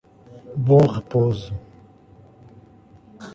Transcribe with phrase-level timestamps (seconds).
[0.55, 1.53] Bom Repouso